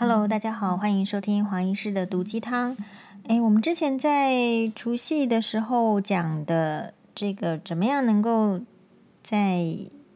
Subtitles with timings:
[0.00, 2.74] Hello，大家好，欢迎收听黄医师的毒鸡汤。
[3.28, 4.32] 诶，我们之前在
[4.74, 8.60] 除夕的时候讲的这个，怎么样能够
[9.22, 9.62] 在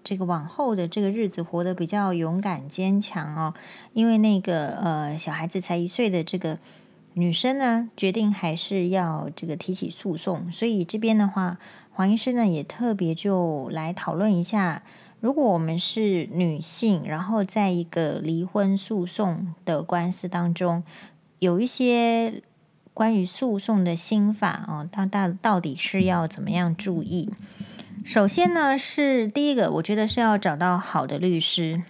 [0.02, 3.52] 这个往后的这个日子活得比较勇敢坚强哦？
[3.92, 6.56] 因为那个呃，小孩子才一岁的这个
[7.12, 11.58] 女生呢，决定还是要这个提起诉讼，所以这边的话，
[11.92, 14.82] 黄医师呢也特别就来讨论一下。
[15.24, 20.84] 如果我们是女性，然后在一个离婚诉讼的官司当中，
[21.38, 22.42] 有一些
[22.92, 27.30] 关于诉讼的心法哦，到到到底是要怎么样注意？
[28.04, 31.82] 首先呢，是第一个，我觉得是要找到好的律师，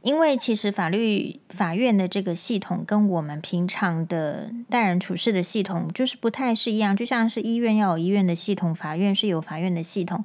[0.00, 10.24] 因为其实法律法院的这个系统跟我们平常的待人处事的系统就是不太是一样，就像是医院要有医院的系统，法院是有法院的系统。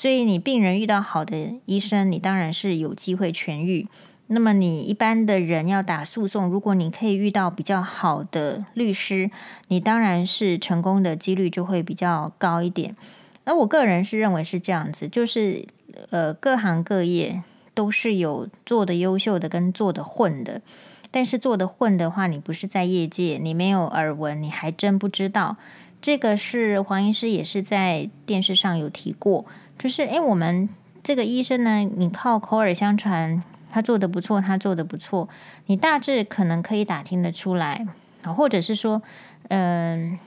[0.00, 3.88] 所以，你病人遇到好的医生，你当然是有机会痊愈。
[4.28, 9.28] 那么，你一般的人要打诉讼，如果你可以遇到比较好的律师，
[9.66, 12.94] 你当然是成功的几率就会比较高一点。
[13.42, 15.66] 而我个人是认为是这样子，就是
[16.10, 17.42] 呃，各行各业
[17.74, 20.62] 都是有做的优秀的跟做的混的，
[21.10, 25.56] 但是做的混的话，你不是在业界，你没有耳闻，你还真不知道。
[26.00, 29.44] 这个是黄医师也是在电视上有提过。
[29.78, 30.68] 就是，诶，我们
[31.04, 35.28] 这个医生呢，你靠口耳相传，他做的不错，他做的不错，
[35.66, 37.86] 你大致可能可以打听得出来，
[38.22, 39.00] 啊，或者是说，
[39.48, 40.18] 嗯、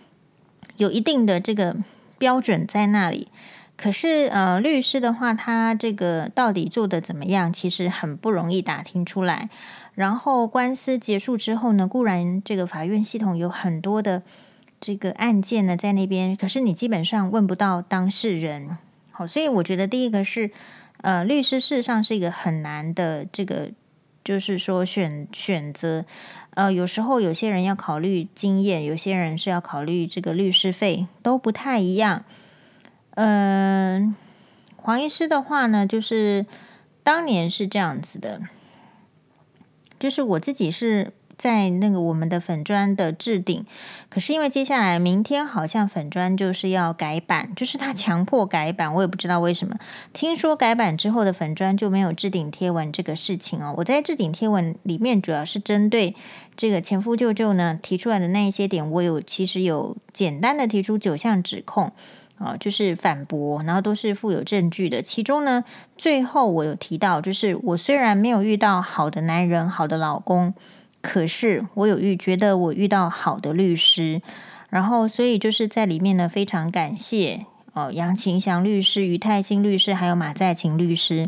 [0.78, 1.76] 有一定的这个
[2.18, 3.28] 标准在那里。
[3.76, 9.50] 可是，呃，律师的话，他这个到底做的怎么样，其实很不容易打听出来。
[9.96, 14.22] 然后，官司结束之后呢，固然这个法院系统有很多的
[14.80, 18.78] 这个案件呢在那边，可是你基本上问不到当事人。
[19.28, 20.52] 所以我觉得第一个是，
[21.02, 23.72] 呃，律师事实上是一个很难的这个，
[24.24, 26.06] 就是说选选择，
[26.52, 32.24] 呃，有时候有些人要考虑经验，有些人是要考虑这个律师费，都不太一样。
[33.16, 34.16] 嗯、
[34.76, 36.46] 黄医师的话呢，就是
[37.04, 38.42] 当年是这样子的，
[40.00, 41.14] 就是我自己是。
[41.42, 43.66] 在那个我们的粉砖的置顶，
[44.12, 49.76] 可是因为接下来明天好像粉砖就是要改版，就是他强迫改版，我也不知道为什么。
[50.14, 53.74] 听说改版之后的粉砖就没有置顶贴文这个事情哦。
[53.78, 56.16] 我在置顶贴文里面主要是针对
[56.56, 61.92] 这个前夫舅舅呢提出来的那一些点，我有其实有简单的提出九项指控
[62.38, 65.02] 啊，就是反驳，然后都是附有证据的。
[65.02, 65.64] 其中呢，
[65.98, 70.54] 最后我有提到，就是我虽然没有遇到好的男人、好的老公。
[71.02, 74.22] 可是我有遇觉得我遇到好的律师，
[74.70, 81.28] 然后所以就是在里面呢，非常感谢哦，杨晴祥律师、于泰兴律师还有马在勤律师。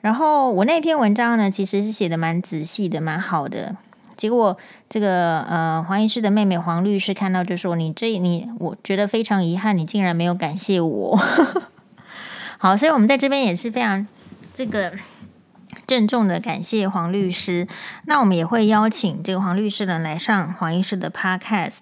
[0.00, 3.76] 然后我那篇文章呢，其实是写的蛮仔细的，蛮好的。
[4.16, 4.56] 结果
[4.88, 11.18] 这个呃黄医师的妹妹黄律师看到就说：“你这你我觉得非常遗憾，你竟然没有感谢我。
[12.58, 14.06] ”好，所以我们在这边也是非常
[14.52, 14.92] 这个。
[15.86, 17.66] 郑重的感谢黄律师，
[18.06, 21.80] 那我们也会邀请这个黄律师呢来上黄医师的 Podcast。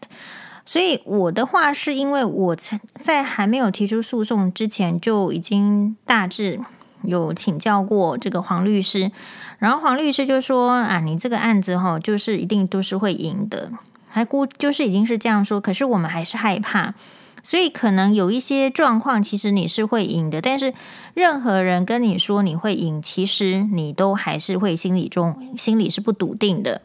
[0.67, 2.57] 所以我的话是因为我
[2.95, 6.61] 在还没有提出诉讼之前就已经大致
[7.03, 9.11] 有请教过这个黄律师，
[9.59, 13.73] 然后黄律师就说啊，你这个案子哈，就是一定都是会赢的，
[14.09, 16.95] 还估就是已经是这样说，可是我们还是害怕。
[17.43, 20.75] 所以可能有一些状况，其实你是会赢的，但是
[21.15, 26.83] 任何人跟你说你会赢，其实你都还是会心里中心里是不笃定的。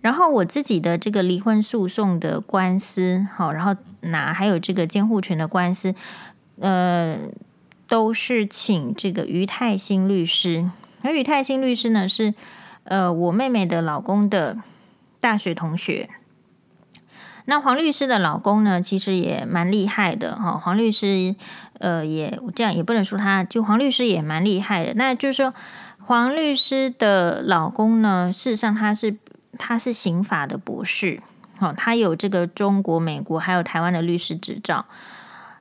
[0.00, 5.94] 然后我自己的这个离婚诉讼的官司，好，然后哪还有这个监护权的官司，
[6.58, 7.18] 呃，
[7.86, 10.70] 都是请这个于泰兴律师。
[11.02, 12.32] 而于泰兴律师呢，是
[12.84, 14.58] 呃我妹妹的老公的
[15.20, 16.08] 大学同学。
[17.50, 20.56] 那黄律师的老公呢，其实也蛮厉害的哈。
[20.56, 21.34] 黄律师，
[21.80, 24.94] 呃，也这样也不能说他，就黄律师也蛮厉害的。
[24.94, 25.52] 那就是说，
[26.06, 29.16] 黄律师的老公呢，事实上他是
[29.58, 31.20] 他是刑法的博士，
[31.58, 34.86] 哦，他有这个中国、美国还有台湾的律师执照。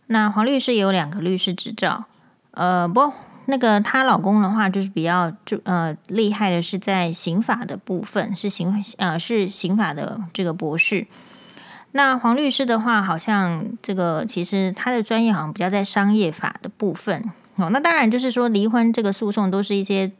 [0.06, 2.06] 那黄律师也有两个律师执照，
[2.52, 3.12] 呃，不，
[3.48, 11.08] 那个她老公的话就是比较就呃厉害的是在刑法的部分，是刑呃是刑法的这个博士。
[11.92, 17.24] 那黄律师的话，好像这个其实他的专业好像比较在商业法的部分
[17.56, 17.70] 哦。
[17.72, 20.12] 那当然就是说，离婚这个诉讼都是一些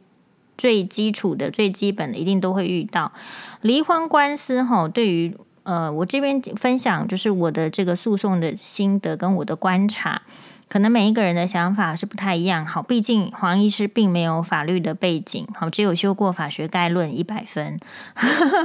[0.58, 3.12] 最基础的、最基本的，一定都会遇到
[3.60, 4.62] 离婚官司。
[4.62, 10.22] 哈，对于呃，我这边分享就是我的这个诉讼的心得跟我的观察，
[10.70, 12.64] 可能每一个人的想法是不太一样。
[12.64, 17.80] 好，毕竟黄医师并没有法律的背景，好，只有修过法学概论一百分。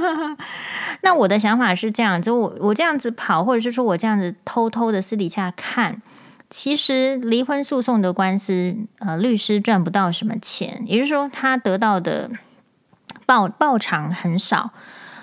[1.02, 6.00] 那我的想法是这样子，我我这样子跑，或者是说我这样子偷偷的私底下看，
[6.48, 12.30] 其实离婚诉讼的官司，呃，律师赚不到什么钱，也就是说他得到的
[13.26, 14.70] 报报偿很少。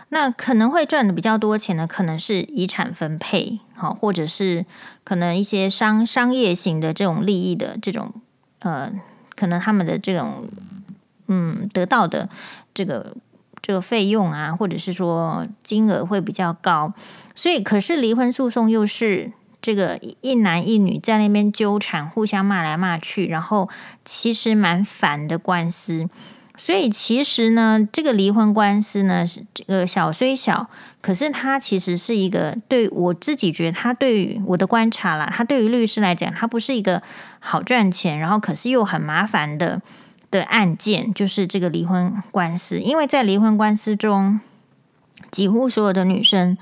[0.10, 4.66] 那可能会赚的比较多钱的，可能是遗产分配，好，或者是
[5.04, 8.14] 可能一些商商业型的这种利益的这种，
[8.60, 8.90] 呃，
[9.36, 10.48] 可能他们的这种，
[11.28, 12.30] 嗯，得到的
[12.74, 13.18] 这个
[13.62, 16.94] 这个费用啊，或者是说金额会比较高，
[17.36, 23.68] 所以可是离婚诉讼又是这个一男一女在那边纠缠，互相骂来骂去，然后
[24.06, 26.10] 其实蛮烦的官司。
[26.56, 30.70] 所以其实呢，这个离婚官司呢，是这个小虽小，
[31.02, 37.02] 可是它其实是一个对我自己觉得，它对于我的观察啦，它对于律师来讲，它不是一个
[37.40, 39.82] 好赚钱，然后可是又很麻烦的
[40.30, 44.40] 的案件，就是这个离婚官司，因为在离婚官司中，
[45.32, 46.58] 几乎所有的女生。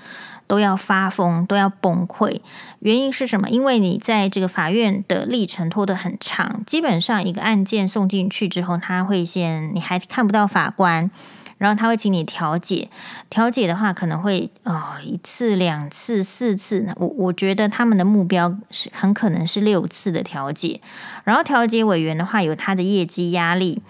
[0.52, 2.42] 都要发疯，都要崩溃。
[2.80, 3.50] 原因是什么？
[3.50, 11.10] 因为你在这个法院的历程拖得很长，基本上一个案件送进去之后，他会先你还看不到法官，
[11.58, 12.90] 然后他会请你调解。
[13.30, 16.94] 调解的话，可能会哦一次、两次、四次。
[16.98, 20.82] 我我觉得他们的目标是很可能是六次的调解。
[21.24, 23.82] 然后调解委员的话，有他的业绩压力。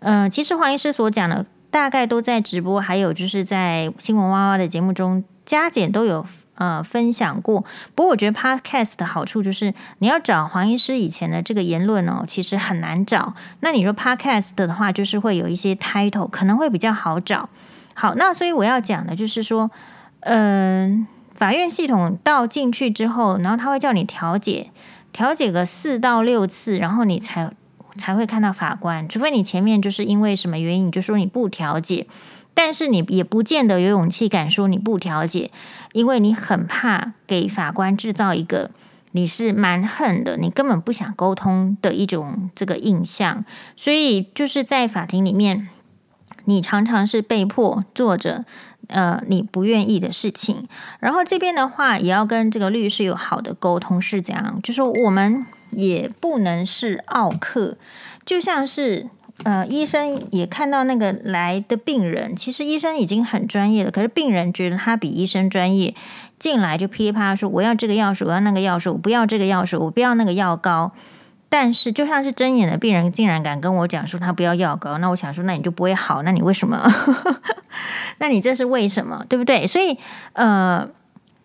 [0.00, 5.24] 嗯、其实黄医师所讲的大概都在直播，还有就是在新闻哇哇的节目中。
[5.50, 6.24] 加减都有
[6.54, 7.64] 呃分享过，
[7.96, 13.34] 不过我觉得 Podcast 的好处就是你要找黄医师以前的这个言论哦，其实很难找。
[13.58, 17.48] 那你说 Podcast 的话，就是会有一些 title，可能会比较好找。
[17.94, 19.72] 好，那所以我要讲的就是说，
[20.20, 21.04] 嗯、
[21.34, 24.70] 法院系统到进去之后，然后他会叫你调解，
[25.10, 27.50] 调解个四到六次，然后你才
[27.98, 32.06] 才会看到法官，除非你前面就是因为什么原因，你就说你不调解。
[32.62, 35.50] 但是你也不见得有勇气敢说你不调解，
[35.92, 38.70] 因为你很怕给法官制造一个
[39.12, 43.42] 你是蛮横的，你根本不想沟通的一种这个印象。
[43.76, 45.70] 所以就是在法庭里面，
[46.44, 48.44] 你常常是被迫做着
[48.88, 50.68] 呃你不愿意的事情。
[50.98, 57.78] 然后这边的话也要跟这个律师有好的沟通，是这样，就是我们也不能是奥客，
[58.26, 59.08] 就像是。
[59.42, 65.94] 呃，医生也看到那个来的病人，其实医生已经很专业了，可是病人觉得他比医生专业，
[66.38, 70.92] 进来就噼里啪啦说：“我要这个药水，我要那个药水，我不要这个药水，我不要那个药膏。”
[71.48, 76.22] 但是就像是针眼的病人，竟然敢跟我讲说他不要药膏，那我想说，那你就不会好？
[76.22, 76.92] 那你为什么？
[78.18, 79.24] 那你这是为什么？
[79.28, 79.66] 对不对？
[79.66, 79.98] 所以，
[80.34, 80.88] 呃。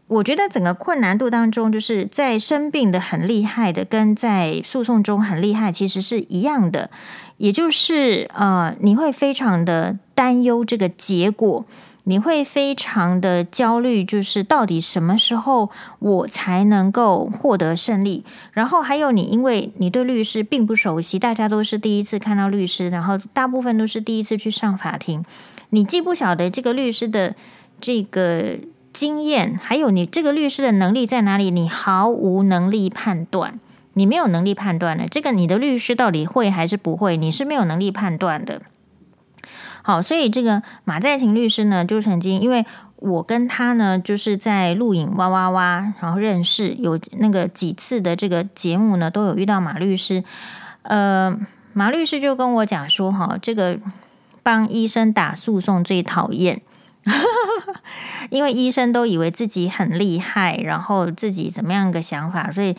[0.08, 6.92] 我觉得整个困难度当中，就是在生病的很厉害的，跟在诉讼中很厉害，其实是一样的。
[7.38, 11.66] 也就是呃，你会非常的担忧这个结果，
[12.04, 18.24] 你会非常的焦虑，就是到底什么时候我才能够获得胜利？
[18.52, 25.24] 然后还有你，因为你对律师并不熟悉，大家都是第一次看到律师，然后大部分都是第一次去上法庭，
[25.72, 27.36] 你既不晓得这个律师的
[27.80, 28.58] 这个。
[28.96, 31.52] 经验，还有你这个律师的能力在哪里？
[31.52, 33.60] 你毫无能力判断，
[33.96, 35.08] 你没有能力判断的。
[35.08, 37.18] 这个你的律师到底会还是不会？
[37.18, 38.62] 你是没有能力判断的。
[39.82, 42.66] 好，所以这个马在勤律师呢，就曾经因为
[42.98, 50.24] 我跟他呢，就是在录影哇哇哇，然后认识有那个几次的这个节目呢，都有遇到马律师。
[50.84, 51.38] 呃，
[51.74, 53.78] 马律师就跟我讲说，哈，这个
[54.42, 56.62] 帮医生打诉讼最讨厌。
[58.32, 62.75] 因为医生都以为自己很厉害，然后自己怎么样个想法，所以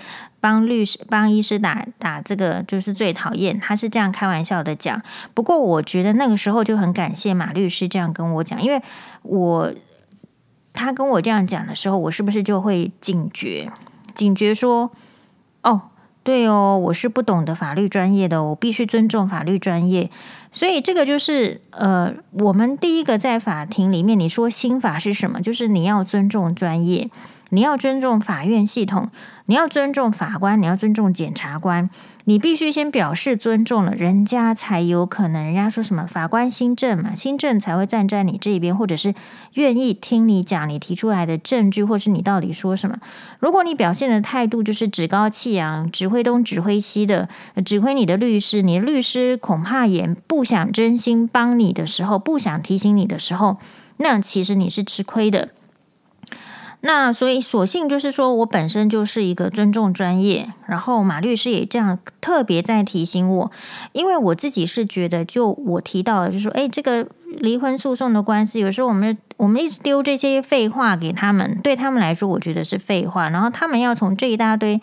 [0.47, 3.59] 帮律师、帮医师打打这个就是最讨厌。
[3.59, 5.03] 他是这样开玩笑的讲。
[5.35, 8.81] 不过我觉得那个时候就很感谢马律师这样跟我讲，因为
[9.23, 9.75] 我
[10.73, 13.73] 他跟我这样讲的时候，我是不是就会警觉？
[14.15, 14.93] 警觉说，
[15.63, 15.83] 哦。
[16.27, 20.11] 对哦，我是不懂得法律专业的，我必须尊重法律专业。
[20.51, 25.41] 所以这个就是呃，我们第一个在法庭里面，你说心法是什么？
[25.41, 27.09] 就是你要尊重专业，
[27.51, 29.11] 你要尊重法院系统，
[29.47, 31.89] 你要尊重法官，你要尊重检察官。
[32.29, 35.45] 你必须先表示尊重了，人家才有可能。
[35.45, 39.15] 人家说什么法官心正嘛，心正才会站在你这边，或者是
[39.55, 42.99] 愿意听你讲你提出来的证据，或是你到底说什么。
[43.39, 47.29] 如果你表现的态度就是趾高气扬、指挥东指挥西的，
[47.65, 53.59] 指挥你的律师，你的律师恐怕也不想真心帮你的时候，不想提醒你的时候，
[53.99, 55.51] 那其实你是吃亏的。
[56.81, 63.51] 那所以，索性就是说我本身就是一个尊重专业，然后马律师也这样特别在提醒我，
[63.93, 74.81] 因为我自己是觉得，就我提到的，就是说，哎，这个离婚诉讼的官司，有时候我们我们一直丢这些废话给他们，对他们来说，我觉得是废话，然后他们要从这一大堆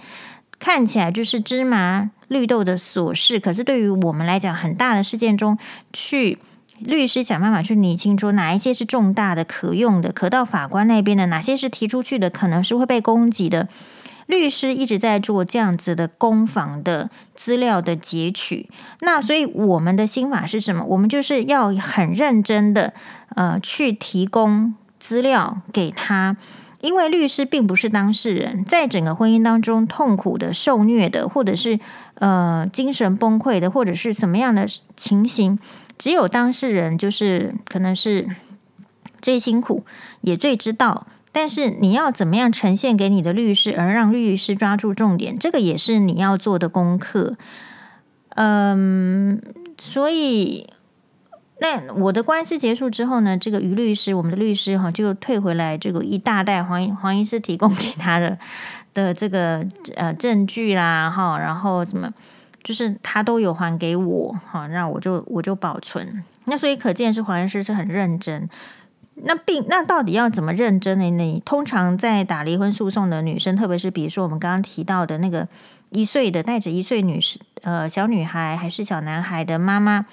[0.59, 5.57] 看起来就是芝麻绿豆的琐事，可是对于我们来讲，很大的事件中
[5.93, 6.39] 去。
[6.79, 13.69] 律师想办法去厘清，说哪一些是重大的、可用的、可到法官那边的，哪些是提出去的，可能是会被攻击的。
[14.25, 18.69] 律师一直在做这样子的攻防的资料的截取。
[19.01, 20.85] 那所以我们的心法是什么？
[20.85, 22.93] 我们就是要很认真的
[23.35, 26.37] 呃去提供资料给他，
[26.79, 31.77] 因为律师并不是当事人，在整个婚姻当中痛苦的、受虐的，或者是
[32.15, 34.65] 呃精神崩溃的，或者是什么样的
[34.95, 35.59] 情形。
[36.03, 38.27] 只有当事人就是可能是
[39.21, 39.85] 最辛苦，
[40.19, 41.07] 也最知道。
[41.31, 47.37] 但是你要怎么样呈现给你的律师，而让律师抓住重点，这个也是你要做的功课。
[48.31, 49.41] 嗯，
[49.77, 50.67] 所以
[51.61, 58.37] 那我的官司结束之后呢，这个于律师，我们的律师哈，就退回来这个一大袋黄黄医师提供给他的
[58.93, 62.11] 的这个呃证据啦，哈，然后什么。
[62.63, 66.23] 就是他都有还给我，好，那我就我就保存。
[66.45, 68.49] 那所以可见是黄医师是很认真。
[69.15, 71.09] 那并那到底要怎么认真呢？
[71.09, 75.47] 你通常在打离婚诉讼的女生，特别是比如说我们刚刚提到的那个
[75.89, 80.05] 一岁的带着一岁女士呃小女孩还是小男孩的妈妈，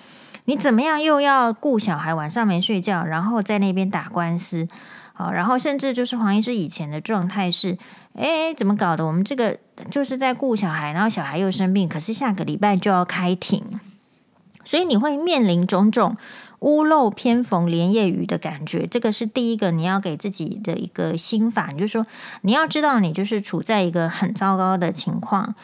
[0.44, 4.68] 你怎么样又要顾小孩晚上没睡觉，然后在那边打官司，
[5.14, 7.78] 好，然后甚至就是黄医师以前的状态是。
[8.14, 9.06] 哎，怎么搞的？
[9.06, 9.58] 我们这个
[9.90, 13.80] 就是在顾小孩，然后小孩又生病，可是下个礼拜就要开庭，
[14.64, 16.16] 所以你会面临种种
[16.58, 18.86] 屋漏偏逢连夜雨的感觉。
[18.86, 22.06] 这个是第一个你要给自己的一个心法，你就是说
[22.42, 25.54] 你要知道你就是处在一个很糟糕的情况，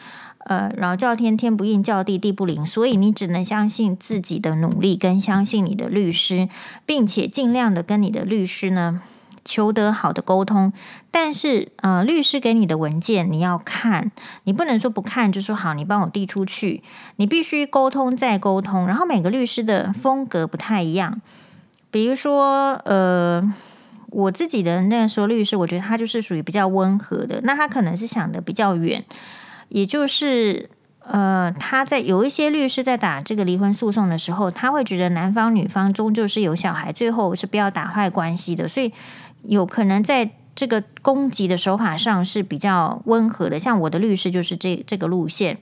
[0.45, 6.47] 呃，然后叫天天不应，叫地地不灵，所以你只能相信自己的努力，跟相信你的律师，
[6.85, 9.01] 并且尽量的跟你的律师呢。
[9.47, 10.73] 求得好的沟通，
[11.09, 14.11] 但是呃，律师给你的文件你要看，
[14.43, 16.83] 你不能说不看就说好，你帮我递出去，
[17.15, 18.85] 你必须沟通再沟通。
[18.85, 21.21] 然后每个律师的风格不太一样，
[21.89, 23.53] 比如说呃，
[24.09, 29.05] 我自己的那时候律师，我觉得他就是属于比较温和的，那他可能是想的比较远，
[29.69, 30.69] 也就是
[31.05, 38.91] 呃，他在有一些律师在打这个离婚诉讼的时候，他会觉得男方女方终究是有小孩，最后是不要打坏关系的，所以。
[39.43, 45.59] 有可能在这个攻击的手法上是比较温和的，像我的律师就是这这个路线。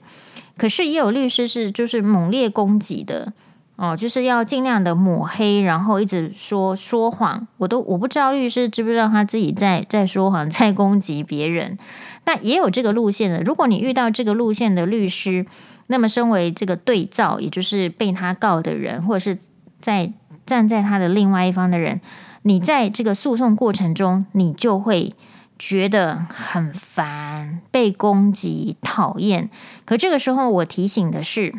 [0.56, 3.34] 可是也有律师是就是猛烈攻击的
[3.76, 7.46] 哦，就是要尽量的抹黑，然后一直说说谎。
[7.58, 11.76] 我都我不知道律师知不知道他自己在在说谎，在攻击别人。
[12.24, 13.42] 但也有这个路线的。
[13.42, 15.44] 如果你遇到这个路线的律师，
[15.88, 19.38] 那么身为这个对照，也就是被他告的人，或者是
[19.78, 20.10] 在
[20.46, 22.00] 站在他的另外一方的人。
[22.46, 25.14] 你在这个诉讼过程中，你就会
[25.58, 29.50] 觉得很烦，被攻击、讨厌。
[29.84, 31.52] 可这个时候，我提醒的是，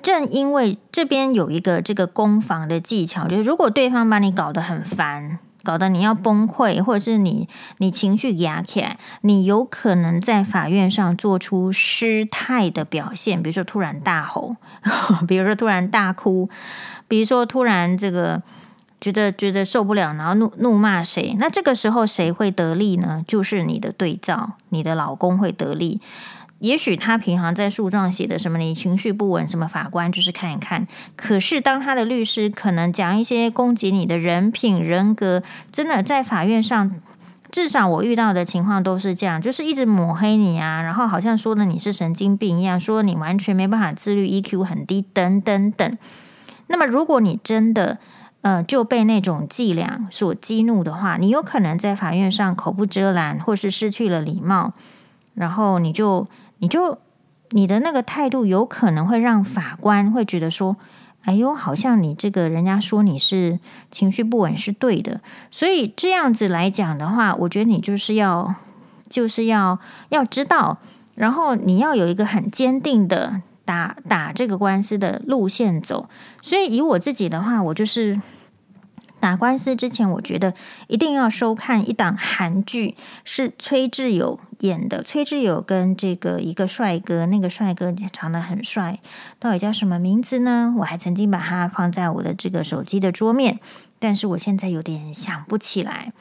[0.00, 7.46] 正因为这边有一个这个攻防的技巧，就是如果对方把你搞得很烦，搞得你要崩溃，或者是你
[7.76, 14.56] 你情绪压起来，你有可能在法院上做出失态的表现，比如说突然大吼，
[15.28, 16.48] 比如说突然大哭，
[17.06, 18.42] 比如说突然这个。
[19.04, 21.36] 觉得觉得受不了，然后怒怒骂谁？
[21.38, 23.22] 那这个时候谁会得利呢？
[23.28, 26.00] 就是你的对照，你的老公会得利。
[26.60, 30.88] 也许他平常在诉状写的什么，你情绪不稳，什么法官就是看一看。
[31.16, 36.90] 可是当他的律师可能讲一些攻击你的人品人格，真的在法院上，
[37.52, 45.98] 至少我遇到的情况都是这样，就是一直抹黑你啊，然后好像说的你是神经病一样，说你完全没办法自律，EQ 很低，等等等。
[46.68, 47.98] 那么如果你真的，
[48.44, 54.74] 呃，就被那种伎俩所激怒的话，你有可能在法院上口不遮拦，或是失去了礼貌，
[55.32, 56.26] 然后你就
[56.58, 56.98] 你就
[57.52, 60.76] 你的那个态度有可能会让法官会觉得说，
[61.22, 63.58] 哎呦，好像你这个人家说你是
[63.90, 68.54] 情绪不稳是对的，所以这样子来讲的话，我觉得你就是要
[69.08, 69.78] 就是要
[70.10, 70.76] 要知道，
[71.14, 76.10] 然后你要有一个很坚定的打打这个官司的路线走。
[76.42, 78.20] 所以以我自己的话，我就是。
[79.24, 80.52] 打官司之前，我觉得
[80.86, 85.02] 一定要收看一档韩剧，是崔智友演的。
[85.02, 89.00] 崔智友跟这个一个帅哥，那个帅哥长得很帅，
[89.38, 90.74] 到底叫什么名字呢？
[90.76, 93.60] 我还曾经把它放在我的这个手机的桌面，
[93.98, 96.12] 但是我现在有点想不起来。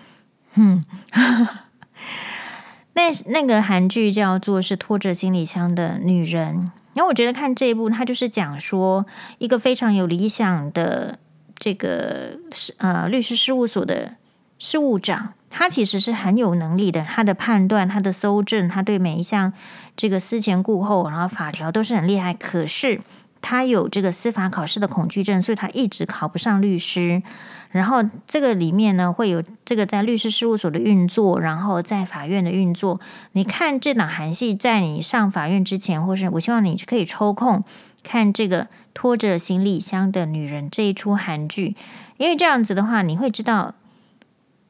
[0.53, 0.85] 嗯，
[2.95, 6.71] 那那个韩剧叫做是拖着行李箱的女人。
[6.93, 9.05] 然后我觉得看这一部，他就是讲说
[9.39, 11.17] 一个非常有理想的
[11.63, 12.37] 这个
[12.79, 14.15] 呃律师事务所的
[14.59, 19.53] 事务长，他其实是很有能力的，他的判断、他的搜证，他对每一项
[19.95, 22.33] 这个思前顾后，然后法条都是很厉害。
[22.33, 22.99] 可是
[23.41, 27.23] 他有这个司法考试的恐惧症，所以他一直考不上律师。
[27.71, 32.99] 然后这个里面呢，会有这个在律师事务所的运作，然后在法院的运作。
[33.31, 37.63] 你看这档韩系，在你上法院之前，或是我希望你可以抽空
[38.03, 41.75] 看这个拖着行李箱的女人这一出韩剧，
[42.17, 43.73] 因为这样子的话，你会知道，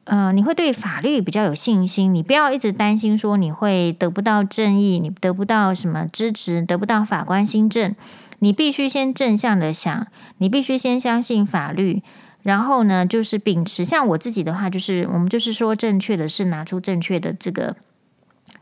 [0.04, 2.14] 呃，你会对法律比较有信心。
[2.14, 7.94] 你不要一直担心说你会得不到正义，你得不到什么支持，得不到法官心证。
[8.38, 10.06] 你必须先正向的想，
[10.38, 12.02] 你必须先相信法律。
[12.42, 17.74] 然后呢，就是秉持像我自己的话，就是我们就是说正确的是拿出正确的这个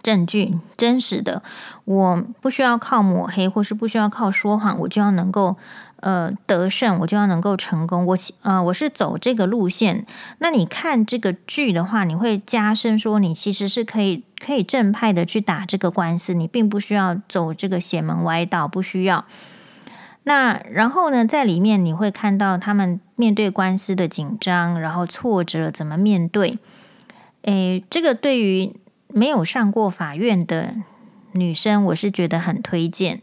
[0.02, 1.42] 证据，真实的，
[1.84, 5.56] 我不需要靠抹黑，或是不需要靠说谎，我就要能够
[6.00, 8.04] 呃得胜，我就要能够成功。
[8.06, 10.04] 我呃我是走这个路线。
[10.38, 19.24] 那你看这个剧的话，你会加深说，你其实是可以可以正派的去打这个官司，你并不需要走这个邪门歪道，不需要。
[20.24, 26.58] 那然后呢，在里面你会看到他们面对官司的紧张，然后挫折怎么面对。
[27.42, 28.76] 诶，这个对于
[29.12, 30.74] 没有上过法院的
[31.32, 33.20] 女生，我是觉得很推荐。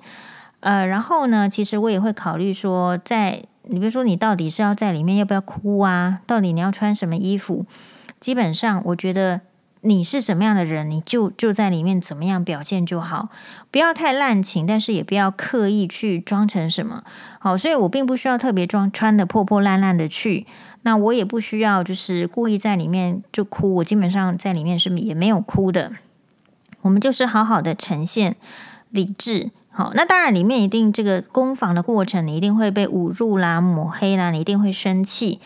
[0.61, 6.21] 呃，然后呢，其实我也会考虑说，在你比如说你到底是要在里面要不要哭啊？
[6.25, 7.65] 到底你要穿什么衣服？
[8.19, 9.41] 基本上，我觉得。
[9.81, 13.29] 你是什么样的人，你就就在里面怎么样表现就好，
[13.71, 17.05] 不要太滥情，但是也不要刻意去装成什么。
[17.39, 20.45] 好，所以我并不需要特别装穿得破破烂烂的去，
[20.83, 25.91] 那我也不需要就是故意在里面就哭，我基本上在里面是也没有哭的。
[26.81, 28.37] 我们就是好好的呈现
[28.89, 29.51] 理智。
[29.71, 35.39] 好，那当然里面一定这个攻防的过程，你一定会被侮辱啦、抹黑啦，你一定会生气。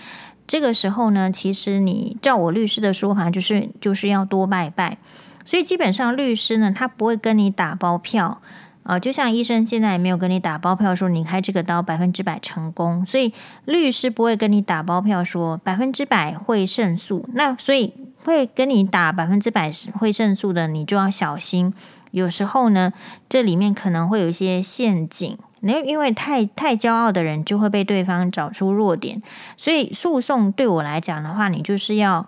[0.45, 4.97] 这个时候呢，其实你照我律师的说法，就是就是要多拜拜。
[5.45, 8.41] 所以基本上律师呢，他不会跟你打包票
[8.83, 13.05] 啊，就像医生现在也没有跟你打包票说你开这个刀百分之百成功。
[13.05, 13.33] 所以
[13.65, 17.27] 律师不会跟你打包票说百分之百会胜诉。
[17.33, 17.93] 那所以
[18.23, 21.73] 会跟你打百分之百会胜诉的，你就要小心。
[22.11, 22.93] 有时候呢，
[23.27, 25.37] 这里面可能会有一些陷阱。
[25.61, 29.21] 那因为太太骄傲的人就会被对方找出弱点，
[29.55, 32.27] 所以诉讼对我来讲的话，你就是要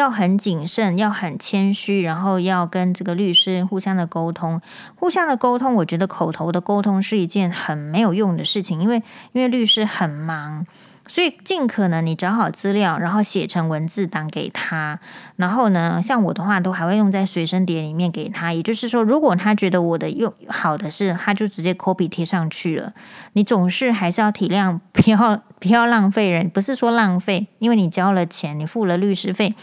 [0.00, 4.60] 要很谨慎，要很谦虚，然后要跟这个律师互相的沟通，
[4.96, 5.74] 互相的沟通。
[5.76, 10.66] 我觉得口头的沟通是一件很没有用的事情，因为因为律师很忙。
[11.08, 15.00] 所以，尽可能你找好资料，然后写成文字档给他。
[15.34, 18.52] 然后呢，像我的话，都还会用在随身碟里面给他。
[18.52, 22.92] 也就是说，如果他觉得我的用好的是，他就直接 copy 贴上去了。
[23.32, 29.56] 你总是还是要体谅，不要不要浪费人，不是说浪费，因为你交了钱，你付了律师费。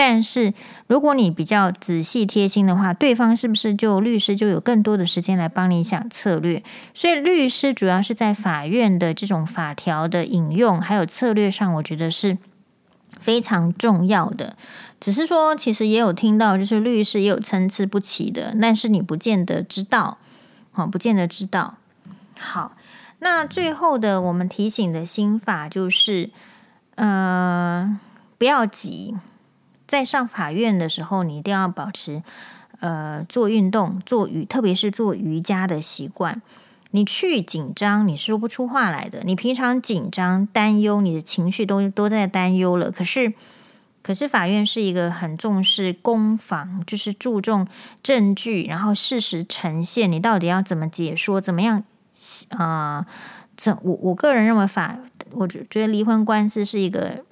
[0.00, 0.54] 但是，
[0.86, 6.62] 如果你比较仔细贴心的话，对方是不是就律师就有更多的时间来帮你想策略？
[6.94, 12.38] 所以，律师主要是在法院的这种法条的引用还有策略上，我觉得是
[13.18, 14.56] 非常重要的。
[15.00, 20.18] 只是说，其实也有听到，就是律师也有参差不齐的，但是你不见得知道，
[20.70, 21.74] 好，不见得知道。
[22.38, 22.76] 好，
[23.18, 26.30] 那最后的我们提醒的心法就是，
[26.94, 27.98] 呃，
[28.38, 29.16] 不要急。
[29.88, 32.22] 在上法院的时候，你一定要保持
[32.80, 36.42] 呃做运动、做瑜，特别是做瑜伽的习惯。
[36.90, 39.22] 你去紧张，你说不出话来的。
[39.24, 42.90] 你平常紧张、担忧，你的情绪都都在担忧了。
[42.90, 43.32] 可是，
[44.02, 47.66] 可是法院是一个很重视攻防，就是注重
[48.02, 50.12] 证据，然后事实呈现。
[50.12, 51.40] 你到底要怎么解说？
[51.40, 51.82] 怎么样？
[52.50, 53.06] 啊、呃，
[53.56, 54.98] 怎我我个人认为法，
[55.32, 57.24] 我觉觉得离婚官司是一个。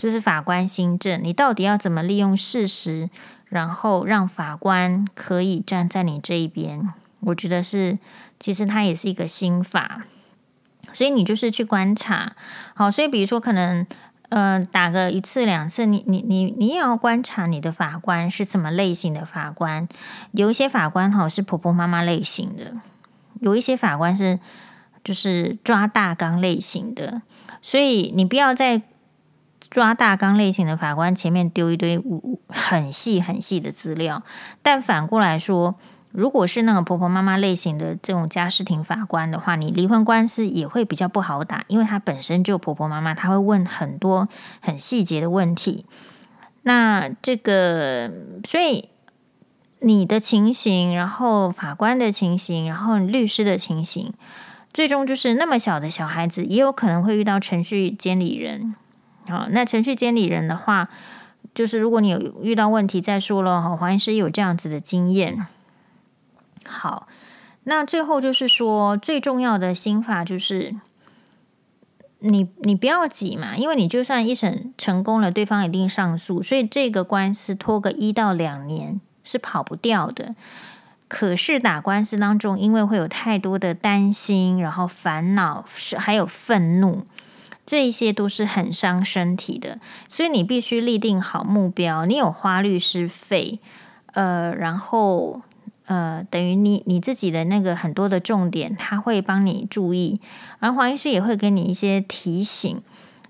[0.00, 3.10] 就是法官心证，你到底要怎么利用事实，
[3.50, 6.90] 然后让法官可以站在你这一边？
[7.20, 7.98] 我觉得是，
[8.38, 10.06] 其实它也是一个心法。
[10.94, 12.32] 所以你就是去观察，
[12.74, 13.86] 好，所以比如说可能，
[14.30, 19.86] 呃，打个一次两次，你你你你也要观察你的法官是什么类型的法官。
[20.32, 22.72] 有一些法官哈是婆婆妈妈类型的，
[23.42, 24.40] 有一些法官是
[25.04, 27.20] 就是抓大纲类型的，
[27.60, 28.80] 所以你不要再。
[29.70, 32.02] 抓大纲类型的法官前面丢一堆
[32.48, 34.22] 很细很细的资料，
[34.62, 35.76] 但反过来说，
[36.10, 44.28] 如果是那个婆婆妈妈类型的这种家事庭法官的话，你离婚官司也会比较不好打，因为他本身就婆婆妈妈，他会问很多
[44.60, 45.86] 很细节的问题。
[46.62, 48.10] 那这个，
[48.44, 48.88] 所以
[49.78, 54.12] 你的情形，然后法官的情形，然后律师的情形，
[54.74, 58.74] 最终就是那么小的小孩子也有可能会遇到程序监理人。
[59.28, 60.88] 好，那程序监理人的话，
[61.54, 63.76] 就是如果你有遇到问题再说了哈。
[63.76, 65.46] 黄医师有这样子的经验。
[66.66, 67.06] 好，
[67.64, 70.76] 那最后就是说最重要的心法就是。
[72.22, 80.34] 你你不要急嘛，因为你就算一审成功了，对方一定上诉，所以这个官司拖个一到两年是跑不掉的。
[81.08, 87.06] 可是打官司当中，因为会有太多的担心，然后烦恼，是还有愤怒，
[87.70, 89.78] 这些都是很伤身体的。
[90.08, 93.60] 所以你必须立定好目标，你有花律师费，
[94.14, 95.42] 呃，然后。
[95.86, 100.20] 呃，等于你你自己的那个很多的重点，他会帮你注意，
[100.60, 102.80] 而黄医师也会给你一些提醒。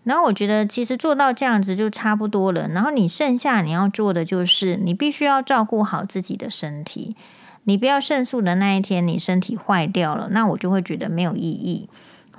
[0.04, 2.68] 然后我觉得其实做到这样子就差不多了。
[2.68, 7.16] 然后你剩下你要做的就是，你必须要照顾好自己的身体。
[7.64, 11.88] 你不要胜诉的那一天你身体坏掉了，那我就会觉得没有意义。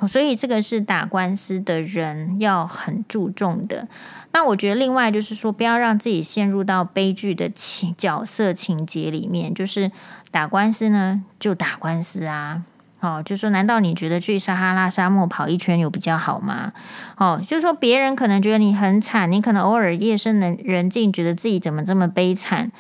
[0.08, 3.88] 所以这个是打官司的人要很注重的。
[4.34, 9.54] 那我觉得另外就是说，不要让自己陷入到悲剧的情角色情节里面。
[9.54, 9.92] 就是
[10.32, 12.64] 打官司呢，就打官司啊。
[13.02, 16.72] 哦，就说难道你觉得去撒哈拉沙漠跑一圈有比较好吗？
[17.18, 22.72] 哦，就是说别人可能觉得你很惨，你可能偶尔夜深的人静，觉得自己怎么这么悲惨。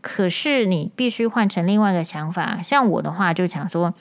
[0.00, 2.60] 可是你必须换成另外一个想法。
[2.62, 3.94] 像我的话，就想说。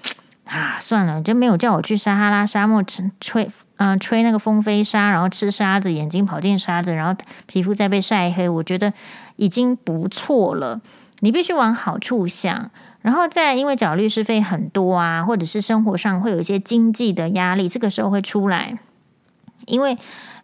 [0.49, 8.91] 啊，算了，就没有叫我去撒哈拉沙漠吹吹，嗯、吹那个风飞沙，然后吃沙子，眼睛跑进沙子，然后皮肤再被晒黑，我觉得
[9.35, 10.81] 已经不错了。
[11.19, 18.79] 你必须往好处想，然后再因为缴律师费很多啊，或者是生活上会有一些经济的压力，这个时候会出来，
[19.67, 19.97] 因为。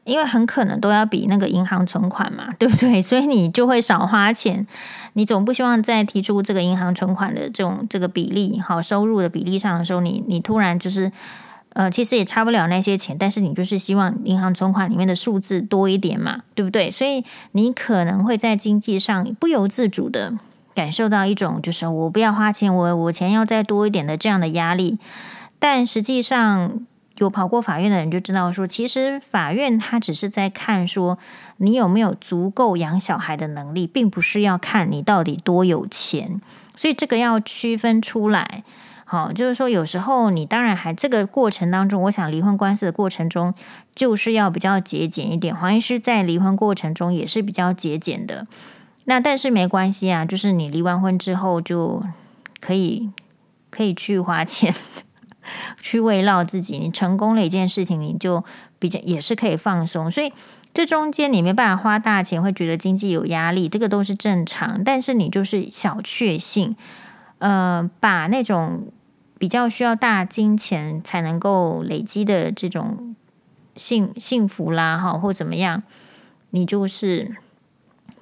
[0.06, 3.02] 因为很可能都要比那个银行存款嘛，对不对？
[3.04, 4.66] 所以你就会少花钱。
[5.14, 11.12] 你总不希望在提出这个银行存款的这种这个比例，好收入的比例上的时候，你你突然就是
[11.74, 16.92] 呃，其实也差不了那些钱，但是你就是希望银行存款里面的数字多一点嘛，对不对？
[16.92, 20.34] 所以你可能会在经济上不由自主的
[20.76, 25.00] 感受到一种就是我不要花钱，我我钱要再多一点的这样的压力，
[25.58, 26.86] 但实际上。
[27.18, 31.18] 有跑过法院的人就知道说，其实法院他只是在看说
[31.58, 36.42] 你有没有足够养小孩的能力，并不是要看你到底多有钱。
[36.76, 38.64] 所以这个要区分出来。
[39.08, 43.54] 好，就是说有时候你当然还这个过程当中，我想离婚官司的过程中
[43.94, 45.56] 就是要比较节俭一点。
[45.56, 48.48] 黄医师在离婚过程中也是比较节俭的。
[49.06, 52.04] 那但是没关系啊，就是你离完婚之后就
[52.60, 53.12] 可以
[53.70, 54.74] 可以去花钱。
[55.80, 58.44] 去慰劳自己，你成功了一件事情，你就
[58.80, 60.10] 比较也是可以放松。
[60.10, 60.32] 所以
[60.74, 64.84] 这中间你没办法花大钱，会觉得经济有压力，这个都是正常。
[64.84, 66.76] 但是你就是小确幸，
[67.40, 68.88] 呃，把那种
[69.38, 73.16] 比较需要大金钱才能够累积的这种
[73.76, 75.84] 幸幸福啦，哈，或怎么样，
[76.50, 77.36] 你就是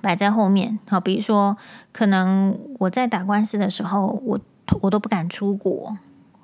[0.01, 0.77] 摆在后面。
[0.87, 1.57] 好，比如说，
[1.91, 4.39] 可能我在打官司的时候，我
[4.81, 5.97] 我都不敢出国。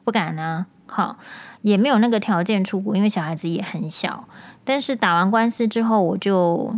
[0.09, 1.17] 不敢啊，好，
[1.61, 4.27] 也没有那个条件出国，因为小孩子也很小。
[4.65, 6.75] 但是打完官司之后，我就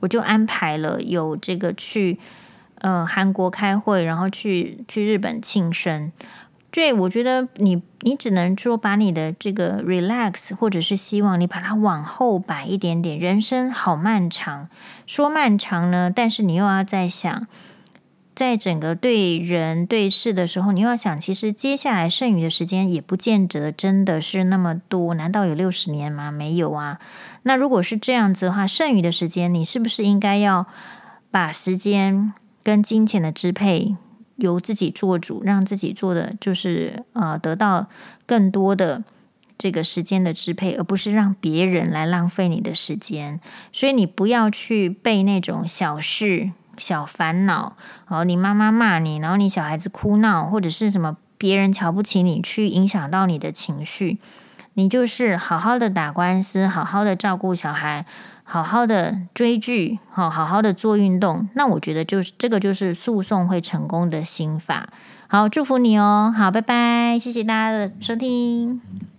[0.00, 2.18] 我就安排了有这个去
[2.80, 6.12] 呃韩国开会，然后去去日本庆生。
[6.70, 13.18] 对，我觉得你你只能说把你的这个 relax 或者是希望你把它往后摆一点点。
[13.18, 14.68] 人生好漫长，
[15.06, 17.46] 说漫长呢，但是你又要再想。
[18.38, 25.12] 在整个对人对事的时候，你要想，其实接下来剩余的时间也不见得真的是那么多。
[25.14, 26.30] 难道有六十年吗？
[26.30, 27.00] 没有啊。
[27.42, 30.66] 那如果是这样子的话，剩余的时间，你是不是应该要
[31.32, 33.96] 把时间跟金钱的支配
[34.36, 37.88] 由自己做主，让自己做的就是呃得到
[38.24, 39.02] 更多的
[39.58, 43.40] 这个时间的支配，而不是让别人来浪费你的时间。
[43.72, 46.52] 所以你不要去被那种小事。
[46.78, 47.76] 小烦恼，
[48.08, 54.18] 然后你妈妈骂你，然后你小孩子哭闹，或者是什么别人瞧不起你，去影响到你的情绪，
[54.74, 58.06] 你就是好好的打官司，好好的照顾小孩，
[58.44, 61.48] 好好的追剧，好好好的做运动。
[61.54, 64.88] 那我觉得就是这个就是诉讼会成功的心法。
[65.26, 66.32] 好，祝福你哦。
[66.34, 69.17] 好，拜拜，谢谢大家的收听。